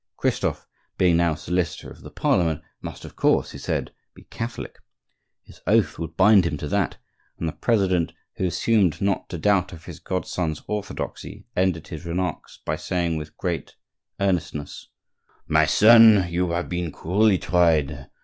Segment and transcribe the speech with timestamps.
[0.17, 0.65] Christophe,
[0.97, 4.77] being now a solicitor of the Parliament, must of course, he said, be Catholic;
[5.43, 6.97] his oath would bind him to that;
[7.37, 12.59] and the president, who assumed not to doubt of his godson's orthodoxy, ended his remarks
[12.65, 13.75] by saying with great
[14.19, 14.87] earnestness:
[15.47, 18.09] "My son, you have been cruelly tried.